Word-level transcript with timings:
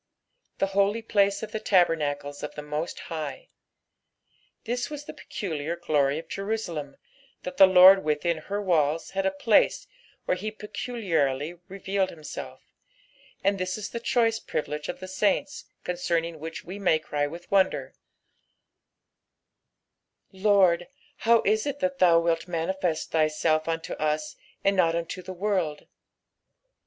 "The 0.57 0.65
holy 0.73 1.03
place 1.03 1.41
qf 1.41 1.51
the 1.51 1.59
tdltemaeUa 1.59 2.41
of 2.41 2.55
the 2.55 2.63
Moit 2.63 2.97
High," 3.01 3.49
This 4.63 4.89
was 4.89 5.03
tbe 5.05 5.15
peculiar 5.17 5.77
glor^ 5.77 6.17
of 6.17 6.27
Jerusalem, 6.27 6.97
that 7.43 7.57
the 7.57 7.67
Lord 7.67 8.03
within 8.03 8.37
her 8.39 8.59
walls 8.59 9.11
had 9.11 9.27
a 9.27 9.29
place 9.29 9.85
where 10.25 10.35
he 10.35 10.49
peculiarly 10.49 11.59
revealed 11.67 12.09
himself, 12.09 12.63
and 13.43 13.59
this 13.59 13.77
is 13.77 13.91
the 13.91 13.99
choice 13.99 14.39
privilege 14.39 14.89
of 14.89 15.01
the 15.01 15.07
saints, 15.07 15.65
concemmg 15.85 16.39
which 16.39 16.65
we 16.65 16.79
may 16.79 16.97
cry 16.97 17.27
with 17.27 17.51
wonder, 17.51 17.93
"lA>rd, 20.31 20.87
how 21.17 21.43
is 21.43 21.67
it 21.67 21.77
that 21.79 21.99
thou 21.99 22.19
wilt 22.19 22.47
manifest 22.47 23.11
thyself 23.11 23.67
unto 23.67 23.93
us, 23.93 24.35
and 24.63 24.75
not 24.75 24.95
unto 24.95 25.21
the 25.21 25.31
world?" 25.31 25.85